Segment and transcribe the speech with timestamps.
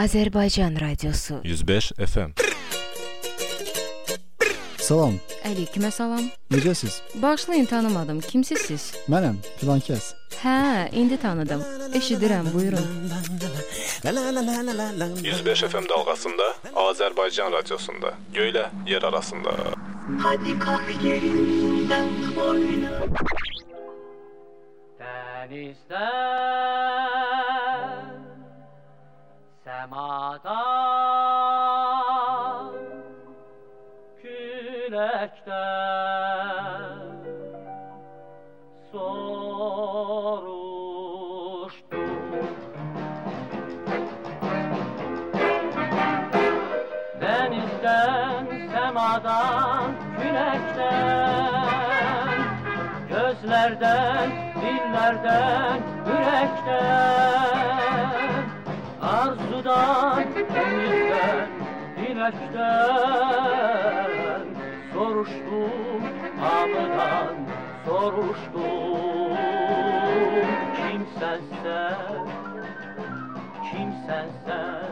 [0.00, 2.30] Azərbaycan radiosu 105 FM.
[4.80, 6.30] Salam, Əleykümə salam.
[6.50, 7.02] necəsiz?
[7.22, 8.20] Bağışlayın tanımadım.
[8.20, 8.86] Kimsiz siz?
[9.12, 10.14] Mənəm, filan kəs.
[10.40, 11.60] Hə, indi tanıdım.
[11.94, 12.86] Eşidirəm, buyurun.
[15.22, 19.52] 105 FM dalğasında Azərbaycan radiosunda göylə yer arasında.
[20.22, 22.08] Hadi kalk yerinden
[22.48, 23.00] oyna
[25.50, 26.69] Denizden
[53.70, 57.54] Gözlerden, dillerden, yürekten.
[59.02, 61.48] Arzudan, ümitten,
[61.96, 63.30] dilekten
[64.92, 66.02] Soruştum
[66.40, 67.34] hamıdan,
[67.86, 69.36] soruştum.
[70.76, 72.26] Kimsen sen,
[73.70, 74.90] kimsen sen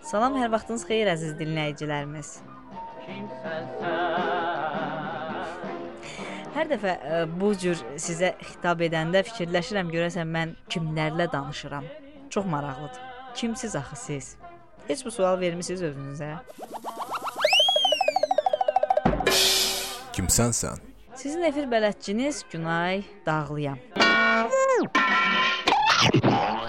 [0.00, 2.28] Salam, hər vaxtınız xeyir əziz dinləyicilərimiz.
[3.06, 4.43] Kimsen sen
[6.54, 11.88] Hər dəfə ə, bu cür sizə xitab edəndə fikirləşirəm görəsən mən kimlərlə danışıram.
[12.30, 13.00] Çox maraqlıdır.
[13.34, 14.36] Kimsiz axı siz?
[14.86, 16.30] Heç bu sual vermisiniz özünüzə?
[20.14, 20.78] Kimsən sən?
[21.18, 23.78] Sizin efir bələdçiniz Günay Dağlıyam.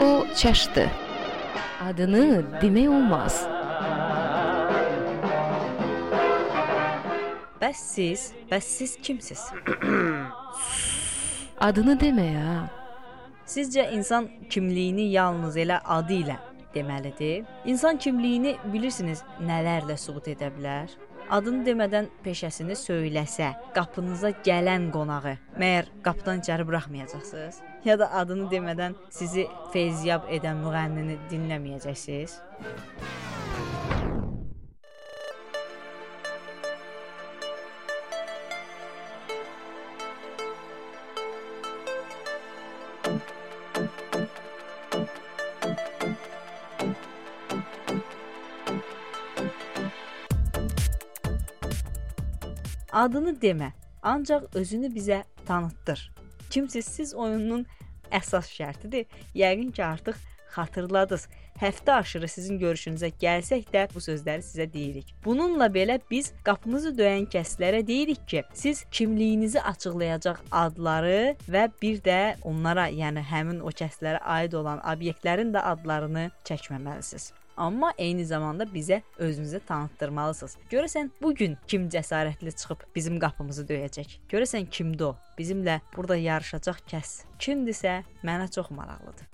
[0.02, 0.90] O çaşdı.
[1.86, 3.46] Adını demək olmaz.
[7.62, 9.40] Bəs siz, bəs siz kimsiz?
[11.68, 12.56] Adını demə ha.
[13.48, 16.36] Sizcə insan kimliyini yalnız elə adı ilə
[16.74, 17.46] deməlidir?
[17.66, 20.92] İnsan kimliyini bilirsiniz nələrlə sübut edə bilər?
[21.32, 27.62] Adını demədən peşəsini söyləsə, qapınıza gələn qonağı məyər qapıdan içəri buraxmayacaqsınız?
[27.88, 32.42] Ya da adını demədən sizi feyziyab edən müğənnini dinləməyəcəksiniz?
[53.06, 53.68] Adını demə,
[54.02, 56.00] ancaq özünü bizə tanıtdır.
[56.50, 57.66] Kimsiz siz oyununun
[58.10, 59.06] əsas şərtidir.
[59.38, 60.18] Yəqin ki, artıq
[60.56, 61.28] xatırladınız.
[61.62, 65.14] Həftə aşırı sizin görüşünüzə gəlsək də bu sözləri sizə deyirik.
[65.26, 72.20] Bununla belə biz qapımızı döyən kəslərə deyirik ki, siz kimliyinizi açıqlayacaq adları və bir də
[72.42, 77.34] onlara, yəni həmin o kəslərə aid olan obyektlərin də adlarını çəkməməlisiniz.
[77.58, 80.58] Amma eyni zamanda bizə özünüzü tanıtdırmalısınız.
[80.72, 84.18] Görəsən bu gün kim cəsarətli çıxıb bizim qapımızı döyəcək?
[84.30, 85.16] Görəsən kimdir o?
[85.40, 89.28] Bizimlə burada yarışacaq kəs kimdirsə mənə çox maraqlıdır.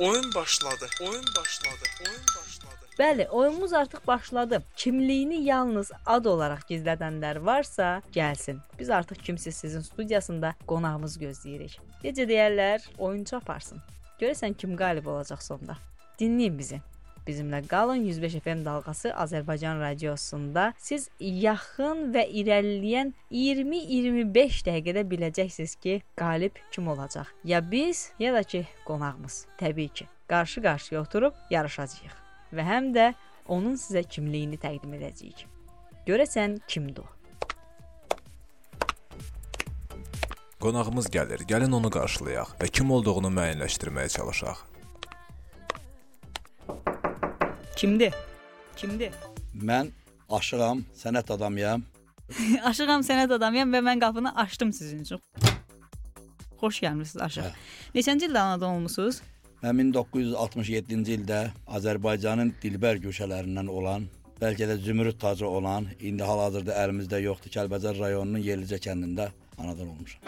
[0.00, 0.86] Oyun başladı.
[1.00, 1.84] Oyun başladı.
[2.08, 2.74] Oyun başladı.
[2.98, 4.62] Bəli, oyunumuz artıq başladı.
[4.76, 8.58] Kimliyini yalnız ad olaraq gizlədənlər varsa, gəlsin.
[8.78, 11.80] Biz artıq kimsiz sizin studiyasında qonağımız gözləyirik.
[12.04, 13.82] Necə deyərlər, oyunçu aparsın.
[14.20, 15.76] Görəsən kim qalib olacaq sonda.
[16.20, 16.80] Dinləyin bizi.
[17.26, 25.94] Bizimlə qalın 105 FM dalğası Azərbaycan radiosunda siz yaxın və irəliləyən 20-25 dəqiqədə biləcəksiniz ki,
[26.20, 27.32] qalib kim olacaq.
[27.44, 29.46] Ya biz, ya da ki, qonağımız.
[29.58, 32.20] Təbii ki, qarşı-qarşıya oturub yarışacağıq
[32.52, 33.08] və həm də
[33.48, 35.46] onun sizə kimliyini təqdim edəcəyik.
[36.06, 37.10] Görəsən kimdir o?
[40.60, 41.48] Qonağımız gəlir.
[41.48, 44.73] Gəlin onu qarşılayaq və kim olduğunu müəyyənləşdirməyə çalışaq.
[47.76, 48.14] Kimdir?
[48.76, 49.12] Kimdir?
[49.54, 49.90] Mən
[50.30, 51.82] aşığam, sənət adamıyam.
[52.70, 55.22] Aşığam sənət adamıyam və mən qapını açdım sizin üçün.
[56.60, 57.56] Xoş gəlmisiniz Aşıq.
[57.94, 59.20] Neçənci ildə anadan olmusunuz?
[59.64, 64.06] Mən 1967-ci ildə Azərbaycanın dilbər güşələrindən olan,
[64.40, 70.20] bəlkə də zümrüd tacı olan, indi hal-hazırda əlimizdə yoxdur, Kəlbəcər rayonunun Yerlicə kəndində anadan olmuşam.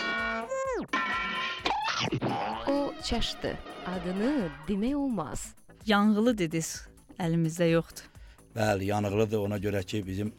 [2.69, 3.55] O çaşdı.
[3.87, 5.55] Adını demək olmaz.
[5.87, 6.89] Yanğılı dediniz.
[7.19, 8.09] Əlimizdə yoxdur.
[8.57, 10.33] Bəli, yanıqlıdır ona görə ki, bizim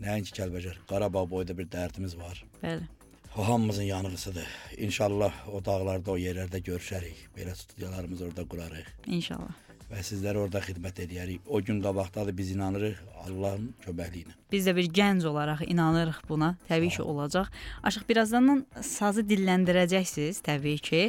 [0.00, 2.44] nəinki Kəlbəcər, Qarabağ boyda bir dərdimiz var.
[2.62, 2.88] Bəli.
[3.36, 4.46] O hamımızın yanğısıdır.
[4.76, 7.26] İnşallah o dağlarda, o yerlərdə görüşərik.
[7.36, 8.86] Belə studiyalarımızı orada qurarıq.
[9.06, 9.65] İnşallah.
[9.90, 11.42] Və sizlərə orada xidmət edərik.
[11.46, 14.34] O gün qabaqdadır biz inanırıq Allahın köməkliyi ilə.
[14.52, 16.52] Biz də bir gənc olaraq inanırıq buna.
[16.68, 17.50] Təbii ki, olacaq.
[17.82, 21.02] Aşıq birazdan sazı dilləndirəcəksiniz, təbii ki,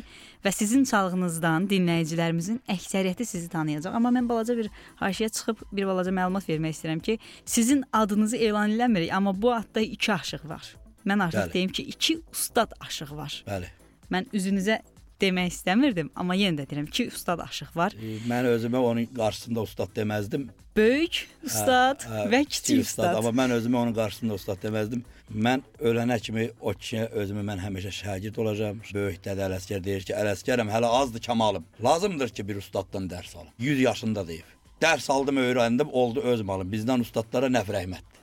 [0.45, 3.95] və sizin çalğınızdan dinləyicilərimizin əksəriyyəti sizi tanıyacaq.
[3.97, 4.69] Amma mən balaca bir
[5.01, 9.81] haşiyə çıxıb bir balaca məlumat vermək istəyirəm ki, sizin adınızı elan eləmirik, amma bu adda
[9.81, 10.75] iki aşıq var.
[11.05, 11.53] Mən artıq Bəli.
[11.53, 13.43] deyim ki, iki ustad aşıq var.
[13.47, 13.69] Bəli.
[14.11, 14.81] Mən üzünüzə
[15.21, 17.95] demək istəmirdim, amma yenə də deyirəm ki, ustad aşıq var.
[17.97, 20.47] E, Mən özümə onun qarşısında ustad deməzdim.
[20.77, 23.15] Böyük ustad Hə, hə, və kiçik ustad.
[23.17, 25.01] Amma mən özümə onun qarşısında ustad deməzdim.
[25.33, 28.83] Mən ölənə kimi o kişiyə özümü mən həmişə şagird olacağam.
[28.93, 31.65] Böyük dədə Ələsgər deyir ki, Ələsgərəm, hələ azdır kamalım.
[31.83, 33.49] Lazımdır ki, bir ustaddan dərs alım.
[33.57, 34.53] 100 yaşında deyib.
[34.81, 36.69] Dərs aldım, öyrəndim, oldu öz malım.
[36.71, 38.16] Bizdən ustadlara nəf rəhmətdir.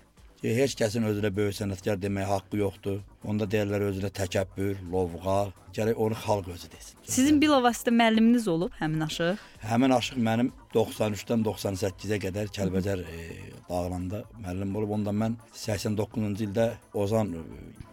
[0.45, 2.99] Heç kəsin özünə böyük sənətkar deməyə haqqı yoxdur.
[3.25, 5.39] Onda deyirlər özünə təkəbbür, lovğa.
[5.75, 6.99] Gərək onu xalq özü desin.
[7.09, 9.41] Sizin bilavasitə müəlliminiz olub həmin aşıq?
[9.65, 13.25] Həmin aşıq mənim 93-dən 98-ə qədər Kəlbəcər e,
[13.71, 14.93] dağılanda müəllim olub.
[14.99, 17.43] Onda mən 89-cu ildə Ozan e,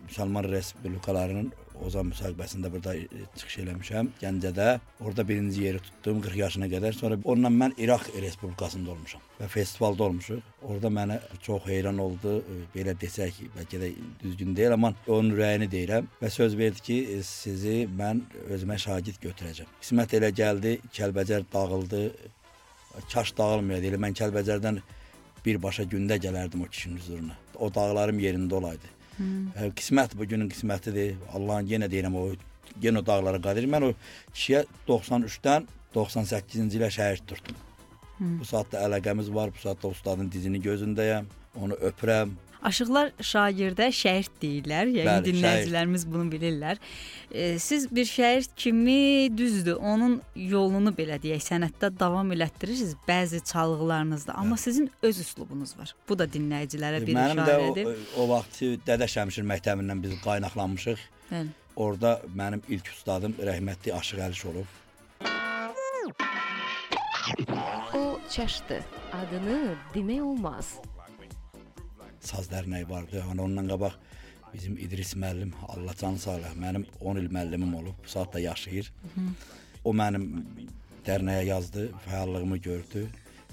[0.09, 1.53] Müsəlman Respublikalarının
[1.85, 4.67] Ozan müsahibəsində burada e, çıxış eləmişəm Gəncədə.
[5.01, 6.93] Orada birinci yeri tutdum 40 yaşına qədər.
[6.93, 10.41] Sonra ondan mən İraq Respublikasında olmuşam və festivalda olmuşuq.
[10.69, 12.37] Orada mənə çox heyran oldu.
[12.41, 13.91] E, Belə desək, bəlkə də
[14.23, 19.21] düzgün deyil, amma onun ürəyini deyirəm və söz verdi ki, e, sizi mən özümə şagird
[19.25, 19.69] götürəcəm.
[19.81, 22.07] Qismət elə gəldi, Kəlbəcər dağıldı.
[23.13, 23.93] Kaş dağılmayaydı.
[23.93, 24.81] Elə mən Kəlbəcərdən
[25.45, 27.37] birbaşa gündə gələrdim o kişinin huzuruna.
[27.59, 29.00] O dağlarım yerində olaydı.
[29.17, 29.51] Hmm.
[29.77, 31.17] Qismət bu günün qismətidir.
[31.35, 32.29] Allahın yenə deyirəm o
[32.83, 33.67] yenə o dağlara qadir.
[33.71, 33.91] Mən o
[34.33, 37.59] kişiyə 93-dən 98-ci ilə şəhid tutdum.
[38.17, 38.39] Hmm.
[38.39, 39.51] Bu saatda əlaqəmiz var.
[39.55, 41.29] Bu saatda ustadın dizini gözündəyəm.
[41.55, 42.29] Onu öpürəm.
[42.61, 44.89] Aşıqlar şagirdə şəhid deyirlər.
[44.93, 46.77] Yəni Bəli, dinləyicilərimiz bunu bilirlər.
[47.33, 54.35] E, siz bir şəhid kimi düzdür, onun yolunu belə deyək, sənətdə davam elətdirirsiniz bəzi çalğılarınızda,
[54.37, 55.95] amma sizin öz üslubunuz var.
[56.09, 58.05] Bu da dinləyicilərə bir Mənim də o, işarədir.
[58.17, 61.01] o vaxt Dədə Şəmşir məktəbindən biz qaynaqlanmışıq.
[61.31, 61.49] Bəli.
[61.75, 64.69] Orada mənim ilk ustadım rəhmətli Aşıq Əliş olub.
[67.95, 68.83] O çaşdı.
[69.13, 70.75] Adını demək olmaz.
[72.21, 73.23] Saz dərnəyi vardı.
[73.27, 73.93] Hani ondan qabaq
[74.53, 76.59] bizim İdris müəllim Allah canı sağ eləsin.
[76.65, 77.95] Mənim 10 il müəllimim olub.
[78.05, 78.91] Bu saatda yaşayır.
[79.83, 80.25] O mənim
[81.07, 83.07] dərnəyə yazdı, fəallığımı gördü.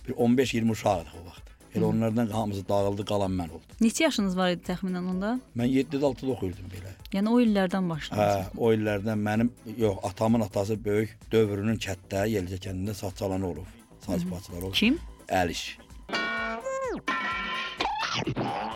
[0.09, 1.45] Bir 15-20 uşaqdıq o vaxt.
[1.77, 3.75] Elə onlardan hamısı dağıldı, qalan mən oldum.
[3.81, 5.35] Neçə yaşınız var idi təxminən onda?
[5.57, 6.95] Mən 7-də 6-da oxuyurdum belə.
[7.13, 8.47] Yəni o illərdən Hə, başladınız.
[8.57, 13.69] o illərdən mənim yox, atamın atası böyük dövrünün kətdə, Yelicə kəndində saz çalanı olub.
[14.07, 14.75] Saz ifaçıları olub.
[14.75, 14.99] Kim?
[15.29, 15.79] Əliş.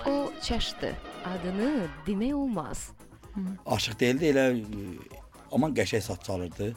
[0.07, 0.95] O çaşdı.
[1.25, 2.91] Adını demək olmaz.
[3.67, 4.63] Aşıq deyildi, elə e,
[5.53, 6.75] aman qəşəng saz çalırdı.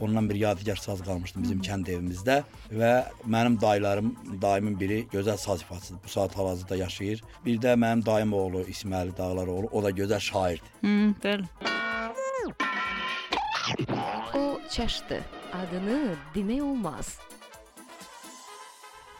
[0.00, 2.90] Ondan bir yadigar saz qalmışdı bizim kənd evimizdə və
[3.26, 4.10] mənim dayılarım,
[4.42, 6.04] dayımın biri gözəl saz ifaçısıdır.
[6.04, 7.24] Bu saat hal-hazırda yaşayır.
[7.44, 10.68] Bir də mənim dayım oğlu İsmail Dağlaroğlu, o da gözəl şairdir.
[10.80, 11.44] Hı, bəli.
[14.34, 15.20] O çaşdı.
[15.52, 17.18] Adını demək olmaz.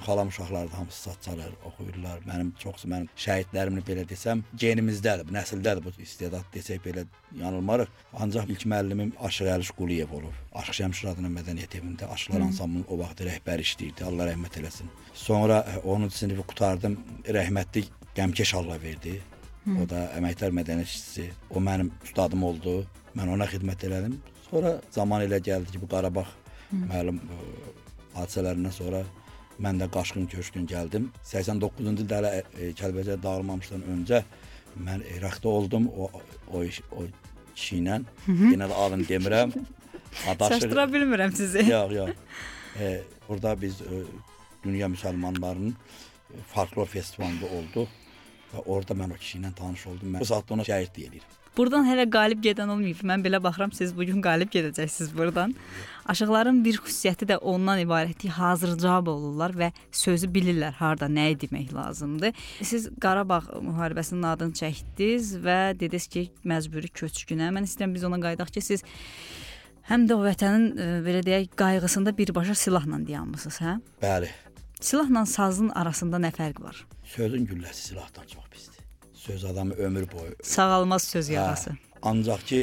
[0.06, 2.18] Xalam uşaqları da hamısı saz çalır, oxuyurlar.
[2.30, 7.02] Mənim çoxsu mənim şəhidlərimni belə desəm, genimizdədir, nəsildədir bu istedad desək belə
[7.40, 7.90] yanılmarıq.
[8.22, 10.36] Ancaq ilk müəllimim Aşıq Əliş Quliyev olub.
[10.60, 14.06] Aşıq Şəmşir adının mədəniyyət evində Aşıqlar ansamblının o vaxt rəhbər işləyirdi.
[14.06, 14.94] Allah rəhmət eləsin.
[15.26, 16.96] Sonra 10-cu sinifi qurtardım.
[17.38, 17.84] Rəhmətli
[18.16, 19.18] Qəmkeş Allah verdi.
[19.66, 21.28] O da əməkdar mədəniyyət işçisi.
[21.50, 22.78] O mənim ustadım oldu.
[23.18, 24.20] Mən ona xidmət elədim.
[24.50, 26.28] Sonra zaman elə gəldi ki, bu Qarabağ
[26.70, 27.38] məlum ə,
[28.14, 29.02] hadisələrindən sonra
[29.62, 31.08] mən də Qaşqın köşkün gəldim.
[31.24, 34.22] 89-cu ildə hələ e, Kəlbəcər dağılmamışdan öncə
[34.76, 35.88] mən İraqda oldum.
[35.88, 36.10] O
[36.52, 37.06] o iş o
[37.54, 38.00] kişi ilə.
[38.28, 39.54] Yenə də adını demirəm.
[40.28, 40.60] Adaşır.
[40.60, 41.64] Çaşdıra bilmirəm sizi.
[41.70, 42.10] Yox, yox.
[42.80, 44.02] E, burada biz e,
[44.64, 47.88] dünya müsəlmanlarının e, folklor festivalında olduq
[48.52, 50.14] və orada mən o kişi ilə tanış oldum.
[50.14, 51.34] Mən bu saatda ona şəhid deyirəm.
[51.56, 52.98] Burdan hələ qalib gedən olmayıb.
[53.08, 55.54] Mən belə baxıram siz bu gün qalib gedəcəksiniz burdan.
[56.12, 58.34] Aşıqların bir xüsusiyyəti də ondan ibarətdir.
[58.36, 62.36] Hazırcavab olurlar və sözü bilirlər harda nəyi demək lazımdır.
[62.60, 67.48] Siz Qarabağ müharibəsinin adını çəkdiniz və dediniz ki, məcburi köçkünə.
[67.56, 68.84] Mən istəyirəm biz ona qayıdaq ki, siz
[69.88, 73.78] həm də o vətənin e, belə deyək qayğısında birbaşa silahla dayanmısınız, hə?
[74.04, 74.28] Bəli.
[74.80, 76.84] Silahla sazın arasında nə fərq var?
[77.16, 78.75] Sözün gülləsi silahdan çox pisdir.
[79.26, 81.70] Söz adamı ömür boyu Sağalmaz söz yarası.
[81.70, 82.60] Hə, ancaq ki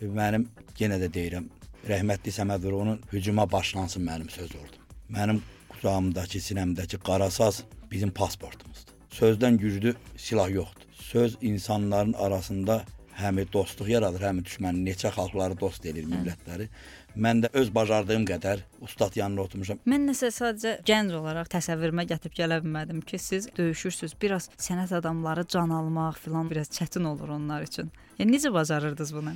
[0.00, 0.46] mənim
[0.80, 1.48] yenə də deyirəm,
[1.88, 4.80] rəhmətli Səməd Vuruğunun hücuma başlansın mənim söz ordum.
[5.12, 8.94] Mənim qucağımdakı, sinəmdəki qarasaz bizim pasportumuzdur.
[9.12, 10.88] Sözdən güclü silah yoxdur.
[10.92, 12.84] Söz insanların arasında
[13.20, 16.68] həm dostluq yaradır, həm düşmən neçə xalqları dost edir millətləri.
[17.16, 19.80] Mən də öz bacardığım qədər ustad yanında oturmuşam.
[19.90, 24.14] Mən nəsə sadəcə gənc olaraq təsəvvürümə gətirib gələ bilmədim ki, siz döyüşürsüz.
[24.22, 27.90] Biraz sənət adamları can almaq filan biraz çətin olur onlar üçün.
[28.18, 29.34] Yəni necə bacarırdınız bunu?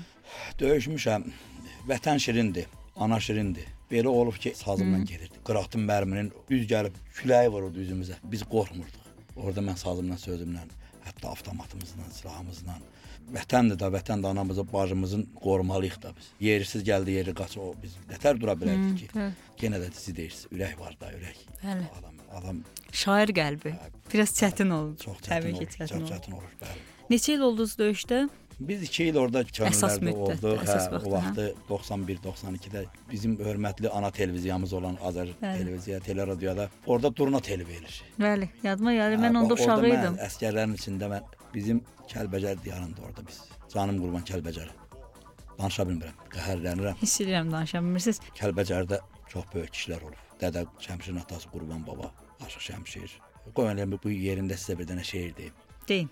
[0.61, 1.27] Döyüşmüşəm.
[1.89, 3.67] Vətən şirindir, ana şirindir.
[3.91, 5.43] Belə olub ki, sazımla gedirdi.
[5.45, 8.17] Qıratın mərminin üz gəlib küləyi vururdu üzümüzə.
[8.25, 9.13] Biz qorxmurduq.
[9.37, 10.63] Orada mən sazımla, sözümlə,
[11.05, 12.79] hətta avtomatımızla, silahımızla
[13.33, 16.29] vətəndir da, vətən də anamızı, bacımızın qorumalıyıq da biz.
[16.41, 19.09] Yersiz gəldi, yeri qaç o biz nətər dura bilərdik ki.
[19.17, 19.31] hə.
[19.65, 21.39] Yenə də siz deyirsiniz, ürək var da, ürək.
[21.63, 21.87] Bəli.
[21.99, 22.63] Adam, adam
[22.93, 23.75] Şair qəlbi.
[24.13, 24.97] Biraz çətin oldu.
[25.03, 25.77] çox çətin Təbii ki, olur.
[25.79, 26.83] çətin Çox çətin olur, bəli.
[27.11, 28.29] Neçə il oldunuz döyüşdə?
[28.61, 30.61] Biz 2 il orada könüllərdə olduq.
[30.63, 35.59] Hə, vaxtda, o vaxtı 91-92-də bizim hörmətli ana televiziyamız olan Azər Bəli.
[35.59, 38.03] televiziya, teleradioda orada Durna TV verir.
[38.21, 39.19] Bəli, yadıma gəldi.
[39.19, 40.15] Hə, Mən onda bax, orada uşaq idim.
[40.19, 43.41] Mən əskərlərin içində mən bizim Kəlbəcər diyarında orada biz.
[43.75, 44.73] Canım qurban Kəlbəcər.
[45.59, 46.99] Danışa bilmirəm, qəhərlənirəm.
[47.03, 48.21] Hiss edirəm danışa bilmirsiniz.
[48.41, 48.99] Kəlbəcərdə
[49.31, 50.21] çox böyük kişilər olub.
[50.41, 52.11] Dədə Şəmşirin atası Qurban baba,
[52.45, 53.17] Aşıq Şəmşir.
[53.55, 55.55] Qoy elə bu yerində sizə bir dənə şeir deyim.
[55.89, 56.11] Deyin.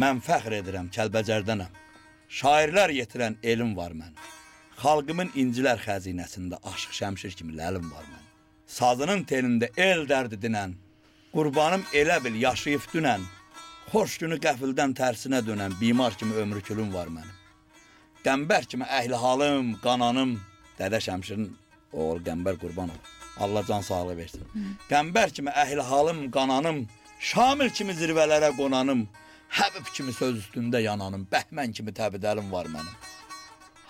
[0.00, 1.84] Mən fəxr edirəm Kəlbəcərdənəm.
[2.40, 4.16] Şairlər yetirən elim var mənim.
[4.76, 8.26] Xalqımın incilər xəzinəsində Aşıq Şəmşir kimi ləlim var mənim.
[8.68, 10.74] Sazının telində el dərdi dinən,
[11.32, 13.24] qurbanım elə bil yaşayıb dünən,
[13.92, 17.32] xoş günü qəfildən tərsinə dönən bimar kimi ömrü külüm var mənim.
[18.26, 20.36] Qəmbər kimi əhli halım, qananım,
[20.76, 21.48] Dədə Şəmşirin
[21.92, 23.00] oğlu Qəmbər Qurbanov.
[23.40, 24.44] Allah can sağlığı versin.
[24.90, 26.84] Qəmbər kimi əhli halım, qananım,
[27.20, 29.06] Şamil kimi zirvələrə qonanım,
[29.56, 33.15] Həbib kimi söz üstündə yananım, Bəhmən kimi təbidəlim var mənim.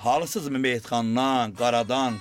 [0.06, 2.14] Halısızmı meyitxandan, qaradan,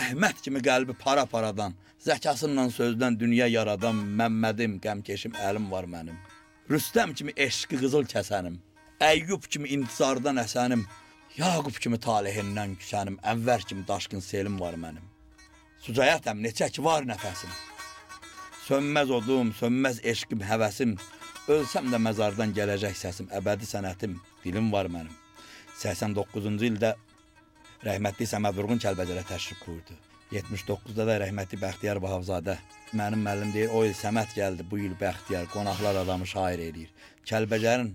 [0.00, 6.16] Əhməd kimi qəlbi para-paradan, zəkasından sözdən dünya yaradan Məmmədim, qəmkeşim əlim var mənim.
[6.72, 8.56] Rüstəm kimi eşqi qızıl kəsənim,
[9.10, 10.86] Əyyub kimi intizardan əsənim,
[11.36, 15.04] Yaqub kimi talehindən küsənim, Ənvər kimi daşqın selim var mənim.
[15.84, 17.52] Sucayatəm, neçə ki var nəfəsim.
[18.64, 20.96] Sönməz odum, sönməz eşqim, həvəsim,
[21.52, 25.12] ölsəm də məzardan gələcək səsim, əbədi sənətim, dilim var mənim.
[25.80, 26.96] 89-cu ildə
[27.86, 29.96] rəhmətli Səməd Vurğun Kəlbəcərə təşrif buyurdu.
[30.30, 32.56] 79-da da rəhmətli Bəxtiyar Vahabzadə
[32.94, 36.92] mənim müəllim deyir, o il Səməd gəldi, bu il Bəxtiyar, qonaqlar adamı şair eləyir.
[37.26, 37.90] Kəlbəcərin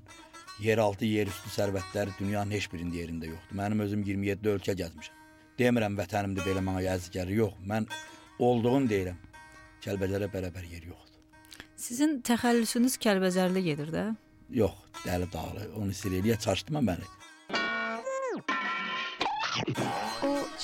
[0.63, 3.56] yeraltı, yerüstü sərvətləri dünyanın heç birində yerində yoxdur.
[3.62, 5.24] Mənim özüm 27 ölkə gəzmişəm.
[5.60, 7.56] Demirəm vətənimdə belə mənə gəlir, yox.
[7.63, 7.88] Mən
[8.39, 9.20] olduğum deyirəm.
[9.86, 11.22] Kəlbəcərə bərabər yer yoxdur.
[11.80, 14.10] Sizin təxəllüsünüz Kəlbəcərli gedir də.
[14.50, 14.75] Yox,
[15.06, 15.70] Dəli Dağlı.
[15.80, 17.08] Onu Sireliyə çaşdırma məni.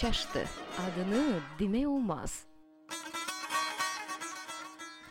[0.01, 0.43] Çaşdı.
[0.83, 2.39] Adını demək olmaz.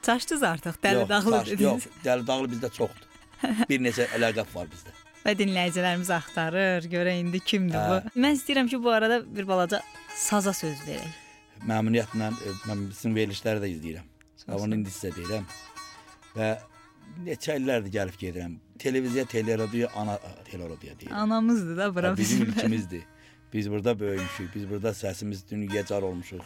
[0.02, 1.61] Çaşdınız artıq Dəli Yox, Dağlı çaş- dediniz.
[1.62, 3.06] Yox, Dəli Dağlı bizdə çoxdur.
[3.68, 4.92] Bir neçə ələqəb var bizdə.
[5.25, 7.88] Və dinləyicilərimiz axtarır, görə indi kimdir Hə.
[7.90, 8.20] bu.
[8.25, 9.82] Mən istəyirəm ki, bu arada bir balaca
[10.16, 11.12] saza söz verək.
[11.68, 14.09] Məmnuniyyətlə e, mən sizin verilişləri də izləyirəm.
[14.56, 15.44] Onu indi sizə deyirəm.
[16.37, 16.50] Və
[17.28, 18.56] neçə illərdir gəlib gedirəm.
[18.78, 20.18] Televiziya, teleradio, ana
[20.50, 21.14] teleradio deyirəm.
[21.14, 22.52] Anamızdır da bura Ha, bizim bizim.
[22.54, 23.02] ülkəmizdir.
[23.52, 26.45] Biz burada böyümüşük, biz burada səsimiz dünyaya car olmuşuq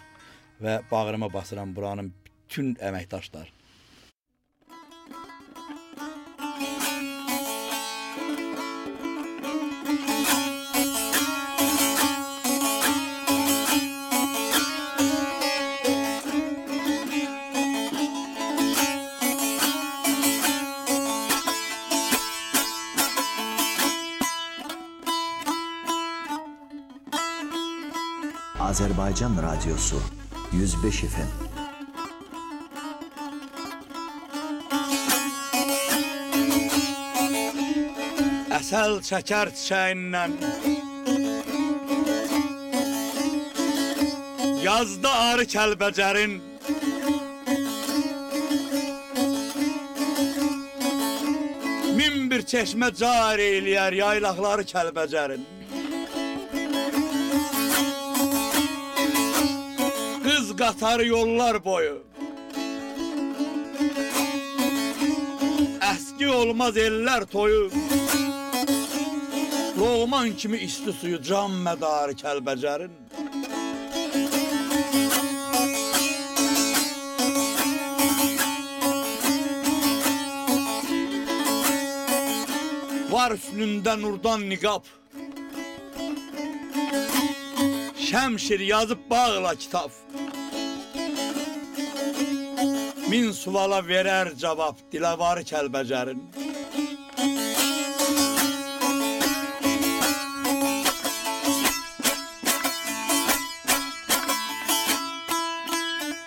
[0.63, 3.51] və bağrıma basıram buranın bütün əməkdaşlar.
[29.05, 29.99] Azerbaycan Radyosu
[30.53, 31.31] 105 FM.
[38.57, 40.39] Əsəl çəkər çiçəyindən
[44.65, 46.39] Yazda arı kəlbəcərin
[51.99, 55.45] Min bir çeşmə car eləyər yaylaqları kəlbəcərin
[60.55, 62.03] Qız qatarı yollar boyu.
[65.81, 67.71] Əski olmaz ellər toyu.
[69.79, 72.95] Loğman kimi isti suyu can mədarı kəlbəcərin.
[83.11, 84.85] Var üstündə nurdan niqab.
[88.07, 90.04] Şəmşir yazıb bağla kitab
[93.09, 96.23] Min suala verər cavab diləvarı Kəlbəcərin.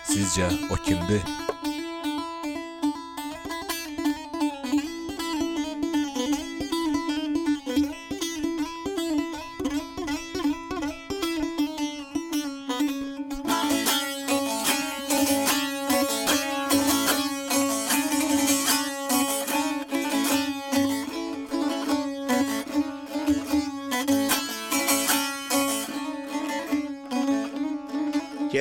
[0.06, 1.26] Sizcə o kimdir?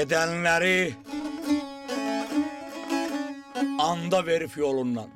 [0.07, 0.95] Gedənləri
[3.79, 5.09] anda verib yolundan.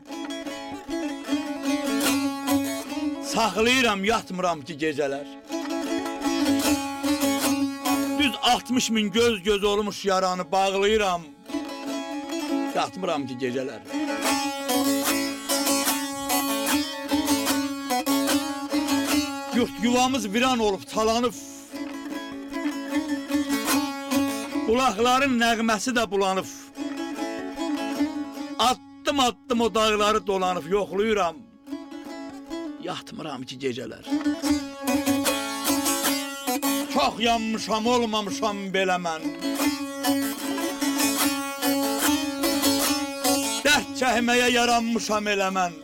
[3.24, 5.28] Saxlayıram, yatmıram ki gecələr.
[8.20, 11.22] Düz 60 min göz göz olmuş yaranı bağlayıram.
[12.76, 13.82] Yatmıram ki gecələr.
[19.56, 21.34] Yurt yuvamız viran olub, talanıb.
[24.72, 26.48] Qulaqların nəğməsi də bulanıb.
[28.60, 31.36] Addım addım o dağları dolanıb yoxluyuram.
[32.84, 34.06] Yatmıram ki gecələr.
[36.94, 39.28] Çox yanmışam, olmamışam belə mən.
[43.68, 45.76] Dərd çəkməyə yaranmışam elə mən.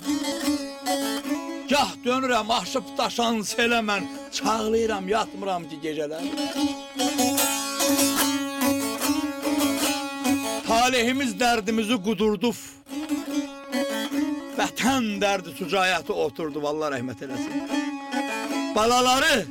[1.70, 4.08] Gah dönürəm, aşıb daşan selə mən.
[4.32, 6.24] Çağlayıram, yatmıram ki gecələr.
[10.88, 12.60] Talihimiz dərdimizi qudurduf.
[14.56, 17.66] Vətən dərdi sücayəti oturdu, vallah rəhmət eləsin.
[18.76, 19.42] Balaları,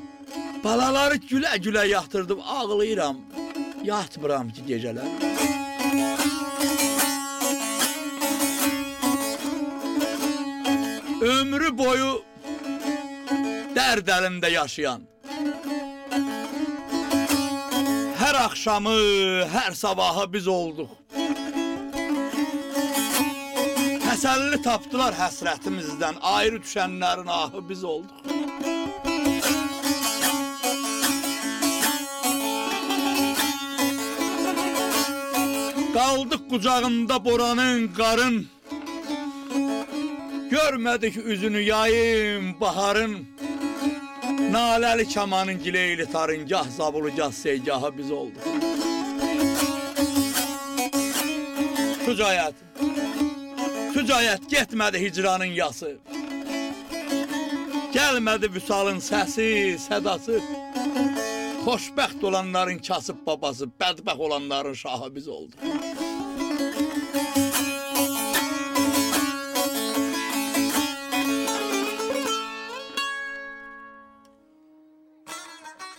[0.64, 3.20] balaları gülə-gülə yatırdım, ağlayıram.
[3.84, 5.12] Yatmıram ki gecələr.
[11.20, 12.12] Ömrü boyu
[13.76, 15.04] dərd əlində yaşayan.
[18.24, 19.00] Hər axşamı,
[19.52, 21.02] hər sabahı biz olduq.
[24.16, 28.22] Təsəlli tapdılar həsrətimizdən, ayrı düşənlərin ahı biz olduq.
[35.96, 38.48] Qaldıq qucağında boranın, qarın.
[40.54, 43.14] Görmədik üzünü yayım, baharın.
[44.56, 48.44] Naləli kamanın gileyli tarın, gah zabulu, gah seygahı biz olduq.
[52.06, 52.56] Şücayət,
[53.96, 55.94] Şücayət getmədi hicranın yası.
[57.94, 59.46] Gəlmədi vüsalın səsi,
[59.80, 60.36] sədası.
[61.64, 65.56] Xoşbəxt olanların kasıb babası, bədbəxt olanların şahı biz olduq.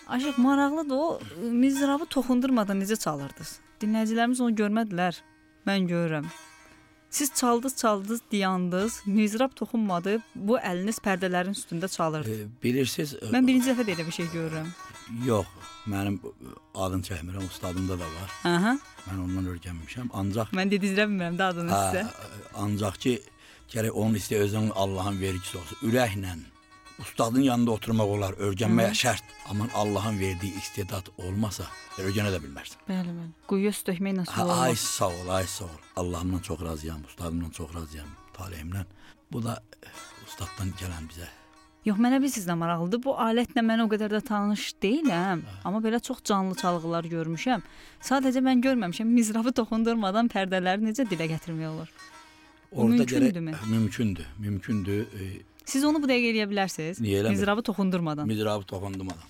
[0.07, 3.57] Aşıq maraqlıdır o e, mizrabı toxundurmadan necə çalırdınız?
[3.81, 5.17] Dinləyicilərimiz onu görmədilər.
[5.65, 6.29] Mən görürəm.
[7.09, 10.17] Siz çaldınız, çaldınız, dayandınız, mizrab toxunmadı.
[10.35, 12.33] Bu əliniz pərdələrin üstündə çalırdı.
[12.43, 14.67] E, bilirsiniz, e, Mən birinci dəfə də elə bir şey görürəm.
[15.25, 15.47] yox,
[15.87, 16.19] mənim
[16.75, 18.29] adın çəkmirəm, ustadımda da var.
[18.43, 18.73] Aha.
[19.07, 20.09] Mən ondan öyrənmişəm.
[20.13, 22.03] Ancaq Mən dedizirə bilmirəm də adını hə, sizə.
[22.55, 23.13] ancaq ki,
[23.71, 25.77] gərək onun istəyə özünün Allahın vergisi olsun.
[25.89, 26.35] Ürəklə
[26.99, 29.23] ustadın yanında oturmaq olar, öyrənməyə şərt.
[29.49, 31.67] Amma Allahın verdiyi istedad olmasa,
[32.01, 32.81] öyrənə də bilmərsən.
[32.89, 33.31] Bəli, bəli.
[33.47, 34.61] Quyuya su tökmək nasıl Hə, olur?
[34.67, 35.81] ay sağ ol, ay sağ ol.
[35.95, 38.07] Allahımdan çox razıyam, ustadımdan çox razıyam,
[38.37, 38.85] taleyimdən.
[39.31, 39.87] Bu da e,
[40.27, 41.27] ustaddan gələn bizə.
[41.85, 42.99] Yox, mənə bir sizlə maraqlıdır.
[43.03, 47.61] Bu alətlə mən o qədər də tanış deyiləm, amma belə çox canlı çalğılar görmüşəm.
[48.03, 51.93] Sadəcə mən görməmişəm mizrabı toxundurmadan pərdələri necə dilə gətirmək olur.
[52.71, 53.53] O Orada mümkündürmü?
[53.69, 55.01] mümkündür, mümkündür.
[55.01, 55.23] E,
[55.67, 57.01] Siz onu bu dəqiqə eləyə bilərsiniz.
[57.03, 57.35] Niyə eləmir?
[57.35, 58.27] Mizrabı toxundurmadan.
[58.27, 59.27] mizrabı toxundum adam.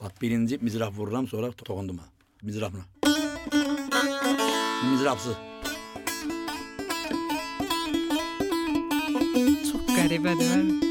[0.00, 2.00] Bax birinci mizrab vururam, sonra toxundum.
[2.42, 2.84] Mizrabla.
[4.92, 5.36] Mizrabsız.
[9.70, 10.52] Çox qəribədir.
[10.52, 10.89] Mən...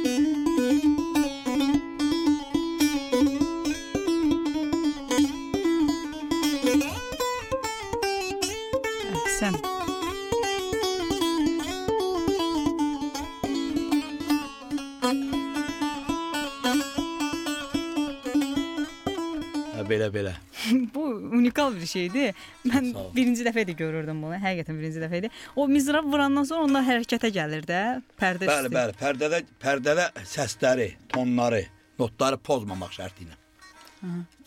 [20.00, 20.34] Hə belə.
[20.96, 21.04] Bu
[21.40, 22.38] unikal bir şeydir.
[22.70, 24.38] Mən birinci dəfə idi görürdüm bunu.
[24.40, 25.32] Həqiqətən birinci dəfə idi.
[25.56, 27.82] O mizrab vurandan sonra onlar hərəkətə gəlir də,
[28.20, 28.76] pərdə Bəli, üstü.
[28.78, 28.96] bəli.
[29.04, 31.64] Pərdədə pərdədə səsləri, tonları,
[32.00, 33.38] notları pozmamaq şərti ilə.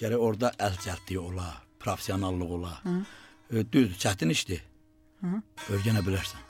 [0.00, 1.48] Gərək orada əl cəldliyi ola,
[1.82, 2.76] professionallıq ola.
[3.52, 4.62] E, Düz, çətin işdir.
[5.68, 6.40] Örgənə bilərsən.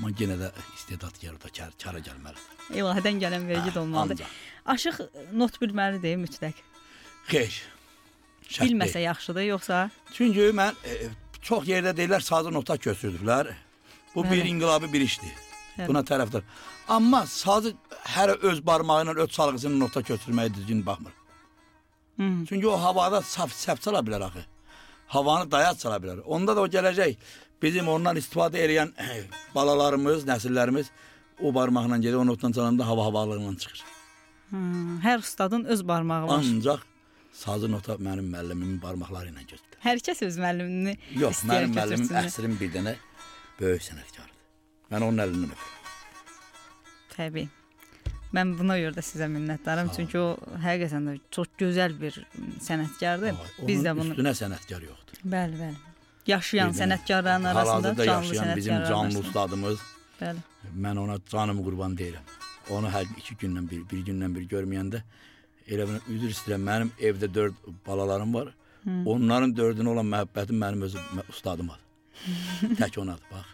[0.00, 2.56] Amma yenə də istedad gəlir də kar, kara gəlməlidir.
[2.80, 4.24] İlahidən gələn vergi də olmalıdır.
[4.24, 4.38] Ancaq.
[4.74, 5.00] Aşıq
[5.36, 6.58] not bilməlidir mütləq.
[7.30, 7.56] Xeyr.
[8.50, 8.74] Şərt deyil.
[8.74, 11.10] Bilməsə yaxşıdır, yoxsa Çünki mən e,
[11.42, 13.52] çox yerdə deyirlər sazı nota köçürdülər.
[14.14, 14.48] Bu bir Bəli.
[14.54, 15.32] inqilabi bir işdir.
[15.78, 15.88] Bəli.
[15.88, 16.42] Buna tərəfdar.
[16.88, 17.74] Amma sazı
[18.16, 21.12] hər öz barmağı ilə öz çalğısını nota köçürməyə düzgün baxmır.
[22.20, 22.30] Hı.
[22.48, 24.42] Çünki o havada saf səhv çala bilər axı.
[25.06, 26.20] Havanı dayaz çala bilər.
[26.26, 27.16] Onda da o gələcək
[27.62, 28.92] bizim ondan istifadə edən
[29.54, 30.90] balalarımız, nəsillərimiz
[31.40, 33.82] o barmaqla gedir, o notla çalanda hava havalığından çıxır.
[34.50, 34.56] Hı,
[35.06, 36.38] hər ustadın öz barmağı var.
[36.38, 36.89] Ancaq
[37.32, 39.78] sazı nota mənim müəllimimin barmaqları ilə götürür.
[39.84, 42.96] Hər kəs öz müəllimini Yox, mənim müəllimim əsrin bir dənə
[43.60, 44.36] böyük sənətkardır.
[44.90, 45.78] Mən onun əlindən öpürəm.
[47.14, 47.48] Təbii.
[48.34, 50.26] Mən buna görə də sizə minnətdaram, çünki o
[50.62, 52.18] həqiqətən də çox gözəl bir
[52.62, 53.40] sənətkardır.
[53.66, 55.24] Biz də bunu üstünə sənətkar yoxdur.
[55.24, 55.80] Bəli, bəli.
[56.30, 59.82] Yaşayan sənətkarların arasında canlı yaşayan bizim canlı ustadımız.
[60.20, 60.44] Bəli.
[60.76, 62.36] Mən ona canımı qurban deyirəm.
[62.70, 65.02] Onu hər iki gündən bir, bir gündən bir görməyəndə
[65.70, 66.64] elə bir üzr istəyirəm.
[66.70, 67.54] Mənim evdə 4
[67.86, 68.50] balalarım var.
[68.84, 69.02] Hı.
[69.12, 70.94] Onların dördünə olan məhəbbətim mənim öz
[71.28, 71.80] ustadımadır.
[72.80, 73.46] Tək onadır, bax.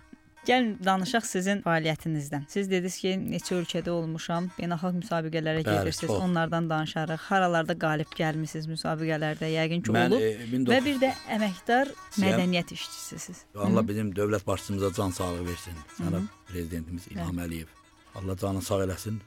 [0.47, 2.45] Gəlin danışaq sizin fəaliyyətinizdən.
[2.49, 6.13] Siz dediniz ki, neçə ölkədə olmuşam, beynəlxalq müsabiqələrə Bəli, gedirsiniz.
[6.13, 6.21] çox.
[6.23, 7.25] Onlardan danışarıq.
[7.33, 9.49] Haralarda qalib gəlmisiniz müsabiqələrdə?
[9.51, 10.23] Yəqin ki, Mən, olub.
[10.23, 13.43] e, 19 Və bir də əməkdar Siyam- mədəniyyət işçisisiz.
[13.59, 15.75] Allah bizim dövlət başçımıza can sağlığı versin.
[15.99, 17.67] Sənə prezidentimiz İlham Əliyev.
[18.15, 19.19] Allah canını sağ eləsin.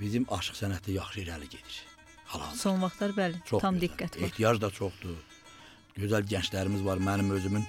[0.00, 1.80] Bizim aşıq sənəti yaxşı irəli gedir.
[2.30, 2.62] Hal-hazırda.
[2.62, 3.84] Son vaxtlar bəli, Çox tam gözəl.
[3.84, 4.26] diqqət var.
[4.28, 5.16] Ehtiyac da çoxdur.
[5.96, 6.98] Gözəl gənclərimiz var.
[7.08, 7.64] Mənim özümün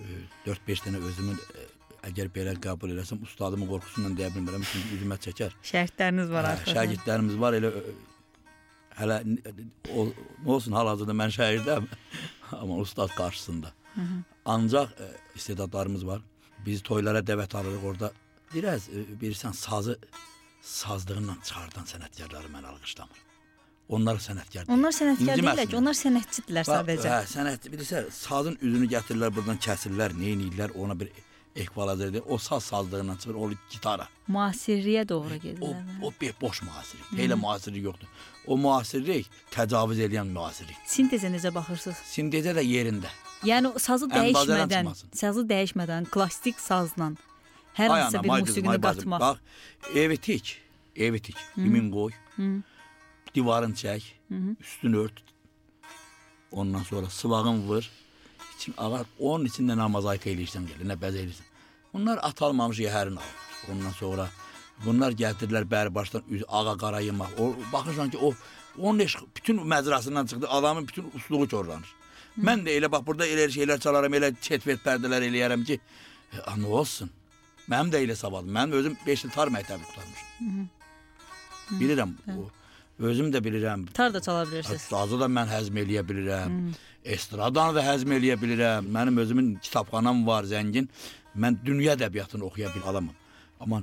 [0.00, 0.04] e,
[0.46, 1.66] 4-5 dənə özümün e,
[2.08, 5.52] əgər belə qəbul eləsəm ustadımın qorxusundan deyə bilmirəm çünki üzümə çəkər.
[5.72, 6.72] Şəhidləriniz var Hə, artıq.
[6.78, 7.82] Şagirdlərimiz var elə ö,
[9.00, 9.18] hələ
[9.92, 10.06] o
[10.54, 11.86] olsun hal-hazırda mən şagirdəm
[12.60, 13.72] amma ustad qarşısında.
[13.94, 14.22] Hı -hı.
[14.44, 16.20] Ancaq e, istedadlarımız var.
[16.66, 18.12] Biz toylara dəvət alırıq orada.
[18.54, 19.98] Biraz e, bilirsən sazı
[20.62, 23.27] sazlığından çıxardan sənətkarları mən alqışlamıram.
[23.88, 24.66] Onlar sənətkar.
[24.68, 25.68] Onlar sənətkar İnciməsinlər.
[25.70, 27.08] ki, onlar sənətçidirlər sadəcə.
[27.08, 31.08] Hə, sənət bilirsən, sazın üzünü gətirirlər, buradan kəsirlər, nə edirlər, ona bir
[31.56, 32.22] ekvalizer edir.
[32.28, 34.08] O saz sazlığından çıxır, o gitara.
[34.28, 35.80] Müasirliyə doğru O gedirlər.
[36.02, 37.06] o bir boş müasirlik.
[37.16, 38.06] Elə müasirlik yoxdur.
[38.46, 40.76] O müasirlik təcavüz edən müasirlik.
[40.86, 41.96] Sintezə necə baxırsınız?
[42.12, 43.08] Sintezə də yerində.
[43.44, 47.12] Yəni sazı dəyişmədən, sazı dəyişmədən klassik sazla
[47.78, 49.20] hər hansı bir musiqini qatmaq.
[49.20, 49.38] Bax,
[49.94, 50.56] evi tik,
[50.96, 52.62] evi tik, imin qoy, Hı.
[53.34, 54.56] Divarın çək, Hı -hı.
[54.60, 55.22] üstünü ört.
[56.52, 57.90] Ondan sonra sıvağın vur.
[58.56, 61.48] İçin ağar, onun içində namazayt eləyirsən gəlir, nə bəz eləyirsən.
[61.92, 63.36] Bunlar atalmamış yəhərin alır.
[63.72, 64.28] Ondan sonra
[64.84, 67.30] bunlar gətirdilər bəri başdan üz ağa qara yemək.
[67.38, 68.34] O baxırsan ki, o
[68.78, 71.94] onun eşq bütün məcrasından çıxdı, adamın bütün usluğu korlanır.
[72.38, 75.80] Mən də elə bax burada elə şeylər çalaram, elə çetvet pərdələr eləyərəm ki,
[76.32, 77.10] e, a, nə olsun?
[77.68, 78.52] Mənim də elə savadım.
[78.54, 80.68] Mənim özüm 5 il tar məktəbi qurtarmışam.
[81.80, 82.46] Bilirəm o.
[82.98, 83.86] Özüm də bilirəm.
[83.94, 84.82] Tar da çala bilirsiniz.
[84.90, 86.56] Sazı da mən həzm eləyə bilirəm.
[87.04, 88.88] Estradanı da həzm eləyə bilirəm.
[88.96, 90.88] Mənim özümün kitabxanam var, zəngin.
[91.36, 93.14] Mən dünya ədəbiyyatını oxuya bil adamam.
[93.60, 93.82] Amma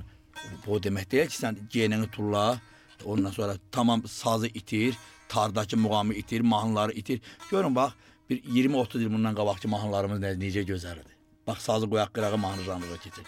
[0.66, 2.60] bu demək deyil ki, sən genini tulla,
[3.04, 4.96] ondan sonra tamam sazı itir,
[5.28, 7.20] tardakı muğamı itir, mahnıları itir.
[7.50, 7.92] Görün bax,
[8.30, 11.16] bir 20-30 il bundan qabaqki mahnılarımız necə gözəl idi.
[11.46, 13.24] Bax sazı qoyaq qırağı mahnı janrına keçir.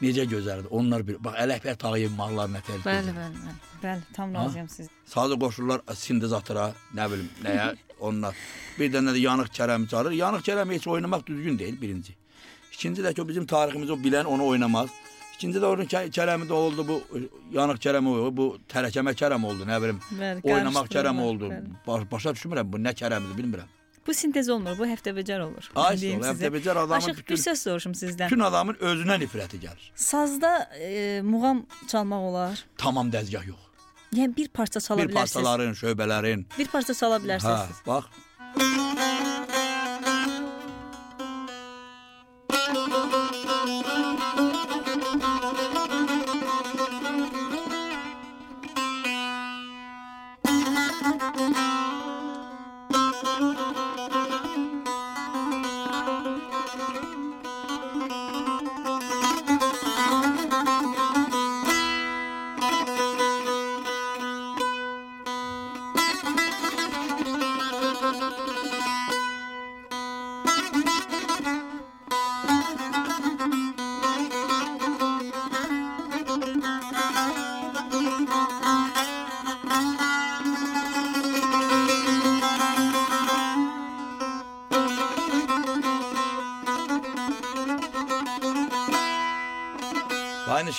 [0.00, 0.68] Necə gözəl idi.
[0.70, 2.80] Onlar bir bax Ələkbər Tağıyev mahnıları nə tez.
[2.86, 3.58] Bəli, bəli, bəli.
[3.82, 4.88] Bəli, tam razıyam siz.
[5.06, 7.66] Sazı qoşurlar sintezatora, nə bilim, nəyə,
[8.00, 8.34] onlar.
[8.78, 10.12] Bir dənə də Yanıq Kərəm çalır.
[10.16, 12.16] Yanıq Kərəm heç oynamaq düzgün deyil birinci.
[12.72, 14.88] İkinci də ki o bizim tariximiz o bilən onu oynamaz.
[15.36, 17.00] İkinci də onun Kə- Kərəmi də oldu bu
[17.52, 20.00] Yanıq Kərəm o, bu tərəkəmə Kərəm oldu, nə bilim.
[20.20, 21.48] Bəli, Oynamaq Kərəm oldu.
[21.52, 21.76] bəli.
[21.86, 23.68] Ba- Başa düşmürəm bu nə Kərəmdir bilmirəm.
[24.06, 25.66] Bu sintez olmur, bu həftə becər olur.
[25.76, 26.32] Ay sağ Deyim ol, sizə.
[26.32, 28.26] həftə becər adamın Aşıq bütün- bir söz soruşum sizdən.
[28.30, 29.90] Bütün adamın özünə nifrəti gəlir.
[29.94, 32.64] Sazda e, muğam çalmaq olar.
[32.78, 33.58] Tamam dəzgah yox.
[34.16, 35.14] Yəni bir parça çala Bir bilərsiniz.
[35.14, 36.44] parçaların, şöbələrin.
[36.58, 37.68] Bir parça çala bilərsiniz.
[37.70, 38.04] Hə, bax.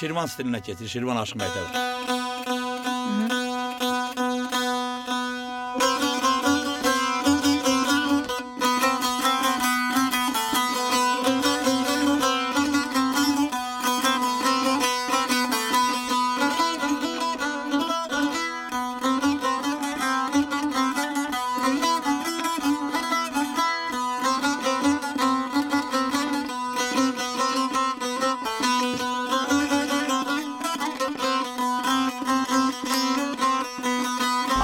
[0.02, 1.90] Şirvan stilinə keçir, Şirvan aşıq məktəbi.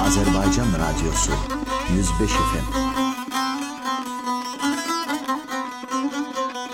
[0.07, 1.31] Azerbaycan Radyosu
[1.95, 2.67] 105 FM.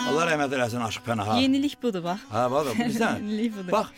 [0.09, 1.39] Allah rəhmət eləsin Aşıq Pənaha.
[1.41, 2.27] Yenilik budur bax.
[2.29, 3.23] Hə, bax da bilirsən.
[3.23, 3.71] Yenilik budur.
[3.71, 3.89] Bax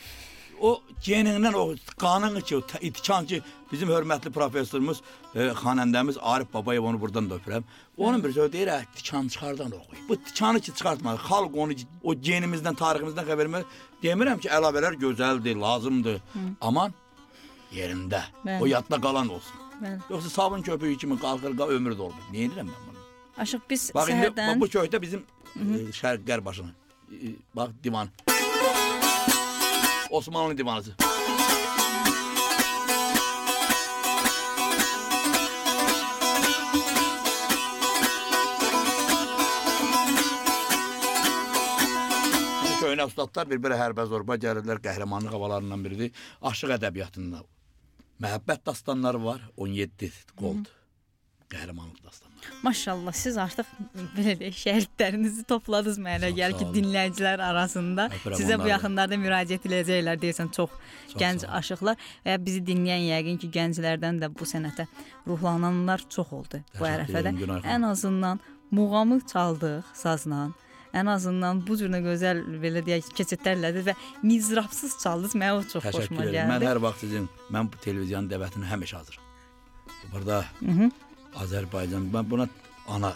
[0.61, 0.71] o
[1.03, 1.65] genindən o
[1.99, 5.03] qanın ki, o itikan ki, bizim hörmətli professorumuz,
[5.35, 7.63] e, xanəndəmiz Arif Babayev onu buradan da öpürəm.
[7.97, 9.99] Onun bir sözü deyir, "Ə, tikan çıxardan oxuy.
[10.09, 11.17] Bu tikanı ki çıxartmalı.
[11.27, 13.63] Xalq onu o genimizdən, tariximizdən xəbər vermir.
[14.03, 16.21] Demirəm ki, əlavələr gözəldir, lazımdır.
[16.61, 16.93] Aman
[17.75, 18.23] yerində.
[18.45, 18.61] Bəli.
[18.63, 19.61] O yadda qalan olsun.
[19.81, 19.99] Bəli.
[20.09, 22.29] Yoxsa sabun köpüyü kimi qalxır, qa ömür də olmur.
[22.33, 23.01] Nə edirəm mən bunu?
[23.43, 26.71] Aşıq biz Bax indi səhərdən bax, bu köhdə bizim e, şərq qərb başına.
[27.11, 28.09] E, Bax divan.
[30.09, 30.95] Osmanlı divanısı.
[42.63, 46.15] Bu Köhnə ustadlar bir-birə hərbə zorba gəlirlər, qəhrəmanlıq havalarından biridir.
[46.41, 47.43] Aşıq ədəbiyyatında
[48.23, 50.69] məhəbbət dastanları var, 17 qold.
[51.51, 52.31] Qəhrəmanlıq dastanları.
[52.63, 53.67] maşallah siz artıq
[54.17, 59.17] belə deyək şəhidlərinizi topladınız mənə Çox gəl sağ ki dinləyicilər arasında Öpürəm sizə bu yaxınlarda
[59.21, 60.73] müraciət edəcəklər deyəsən çox,
[61.11, 64.87] Çox gənc aşıqlar və bizi dinləyən yəqin ki gənclərdən də bu sənətə
[65.27, 67.29] ruhlananlar çox oldu bu Təşəkkür ərəfədə.
[67.29, 67.71] edirəm, Günay xanım.
[67.75, 68.39] Ən azından
[68.71, 70.41] muğamı çaldıq sazla.
[70.95, 75.35] Ən azından bu cür gözəl belə deyək keçidlərlədir və mizrabsız çaldınız.
[75.35, 76.47] Mənə o çox Təşəkkür xoşuma edirəm.
[76.53, 76.69] Mən gəldi.
[76.71, 79.23] hər vaxt sizin, mən bu televiziyanın dəvətinə həmişə hazıram.
[80.13, 80.91] Burada Mhm.
[81.43, 82.47] Azərbaycan, mən buna
[82.87, 83.11] ana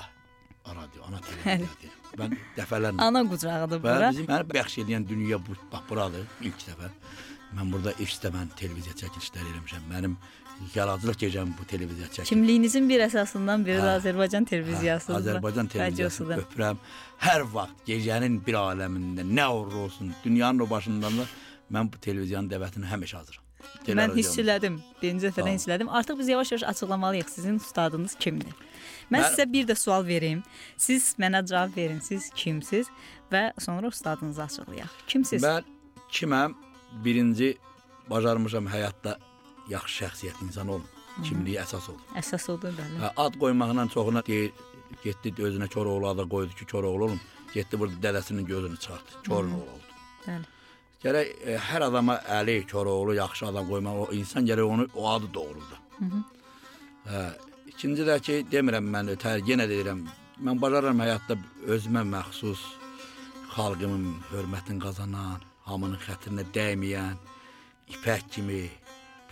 [0.68, 1.98] radio, ana televiziya deyirəm.
[2.20, 4.10] Mən dəfələrlə Ana qucağıdır və bura.
[4.12, 6.90] bizim mənə bəxş edən dünya bu bax buradır ilk dəfə.
[7.56, 9.84] Mən burada ilk dəfə mən televiziya çəkilişləri eləmişəm.
[9.94, 10.18] Mənim
[10.76, 12.30] yaradıcılıq gecəm bu televiziya çəkilişi.
[12.30, 13.92] Kimliyinizin bir əsasından biri də.
[14.00, 15.20] Azərbaycan televiziyasıdır.
[15.20, 16.80] Azərbaycan televiziyasını öpürəm.
[17.26, 21.28] Hər vaxt gecənin bir aləmində nə olur olsun, dünyanın o başından da
[21.72, 23.44] mən bu televiziyanın dəvətinə həmişə hazıram.
[23.88, 24.80] Mən hiss elədim.
[25.02, 25.90] Birinci dəfədən hiss elədim.
[25.92, 28.54] Artıq biz yavaş-yavaş açıqlamalıyıq sizin ustadınız kimdir.
[29.12, 30.44] Mən- sizə bir də sual verim.
[30.78, 32.00] Siz mənə cavab verin.
[32.00, 32.88] Siz kimsiz
[33.32, 34.92] və sonra ustadınızı açıqlayaq.
[35.08, 35.44] Kimsiz?
[35.44, 35.64] Mən
[36.12, 36.56] kiməm?
[37.06, 37.58] Birinci
[38.10, 39.18] bacarmışam həyatda
[39.70, 40.88] yaxşı şəxsiyyət insan olum.
[41.24, 42.06] Kimliyi əsas olur.
[42.20, 43.00] Əsas odur bəli.
[43.02, 44.54] Hə, ad qoymaqla çoxuna deyir,
[45.04, 47.20] getdi özünə Koroğlu adı qoydu ki, Koroğlu olum.
[47.54, 49.24] Getdi burada dədəsinin gözünü çıxartdı.
[49.28, 49.92] Korun oğlu oldu.
[50.28, 50.46] Bəli.
[51.04, 55.34] Gərək e, hər adama Əli, Koroğlu yaxşı adam qoymaq, o insan gərək onu o adı
[55.34, 55.70] doğurur.
[57.10, 57.22] Hə,
[57.74, 60.04] ikinci də ki, demirəm mən ötər, yenə deyirəm,
[60.46, 61.40] mən bacarıram həyatda
[61.76, 62.62] özümə məxsus
[63.56, 67.18] xalqımın hörmətini qazanan, hamının xətrinə dəyməyən,
[67.96, 68.62] ipək kimi,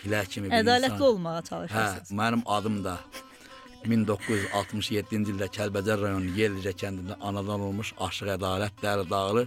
[0.01, 1.07] pilək kimi bir Ədalətli insan.
[1.09, 2.11] olmağa Hə, çalışırsınız.
[2.21, 2.97] mənim adım da
[3.85, 9.43] 1967-ci ildə Kəlbəcər rayonu Yerlicə kəndində anadan olmuş Aşıq Ədalət Dəli Dağlı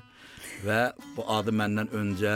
[0.66, 0.80] və
[1.16, 2.34] bu adı məndən öncə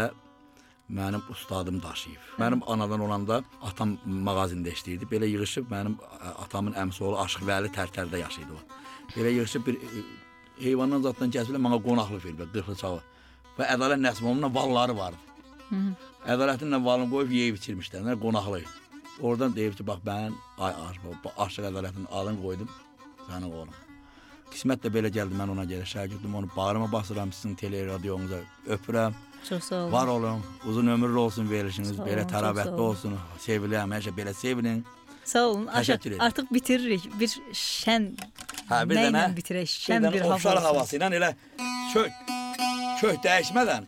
[0.90, 2.22] mənim ustadım daşıyıb.
[2.42, 5.08] Mənim anadan olanda atam mağazində işləyirdi.
[5.08, 5.94] Belə yığılıb mənim
[6.44, 8.60] atamın əmisi oğlu Aşıq Vəli Tərtərdə yaşayırdı o.
[9.16, 9.78] Belə yığılıb bir
[10.60, 13.00] heyvandan zatdan kəsiblər mənə qonaqlıq veriblər 40 çağı.
[13.58, 15.16] Və Ədalət Nəsmovunun valları vardı.
[16.34, 18.70] Ədalətinlə valını qoyub yeyib içirmişlər, nə qonaqlıq.
[19.22, 20.72] Oradan deyib ki, bax mən ay
[21.04, 22.70] bu aşıq ədalətin alın qoydum
[23.28, 23.74] sənin oğlum.
[24.54, 29.12] Qismət də belə gəldi mən ona görə şagirdim onu bağrıma basıram sizin tele radionuza öpürəm.
[29.48, 29.92] Çox sağ olun.
[29.92, 32.78] Var olun, uzun ömürlü olsun verilişiniz, olun, belə olun.
[32.78, 33.18] olsun.
[33.38, 34.84] Seviləm, həmişə belə sevinin.
[35.24, 35.66] Sağ olun.
[35.66, 36.22] Aşa, Təşəkkür edirəm.
[36.22, 37.20] artıq bitiririk.
[37.20, 38.10] Bir şən
[38.70, 39.68] Hə, bir nə dənə bitirək?
[39.68, 40.60] bir Şən dənə bir hava.
[40.68, 41.34] havası ilə elə
[41.92, 42.10] kök
[43.00, 43.84] kök dəyişmədən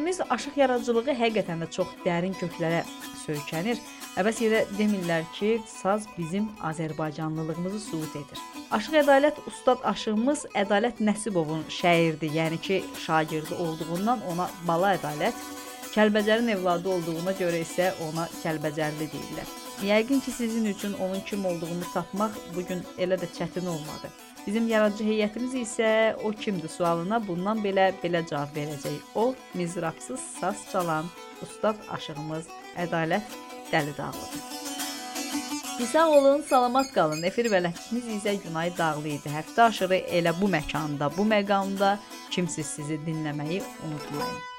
[0.00, 2.84] dinləyicilərimiz, aşıq yaradıcılığı həqiqətən də çox dərin köklərə
[3.26, 3.78] söykənir.
[4.18, 8.38] Əbəs yerə demirlər ki, saz bizim Azərbaycanlılığımızı sübut edir.
[8.70, 15.36] Aşıq Ədalət ustad aşığımız Ədalət Nəsibovun şairdir, yəni ki, şagirdi olduğundan ona Bala Ədalət,
[15.94, 19.54] Kəlbəcərin evladı olduğuna görə isə ona Kəlbəcərli deyirlər.
[19.84, 24.10] Yəqin ki, sizin üçün onun kim olduğunu tapmaq bu gün elə də çətin olmadı.
[24.46, 25.90] Bizim yaradıcı heyətimiz isə
[26.24, 28.96] o kimdir sualına bundan belə belə cavab verəcək.
[29.14, 31.06] O mizrabsız saz çalan
[31.42, 33.36] ustad aşığımız Ədalət
[33.72, 34.42] Dəli Dağlıdır.
[35.92, 37.22] Sağ olun, salamat qalın.
[37.22, 39.32] Efir bələdçiniz İzə Günay Dağlı idi.
[39.32, 41.96] Həftə aşırı elə bu məkanda, bu məqamda
[42.30, 44.49] kimsiz sizi dinləməyi unutmayın.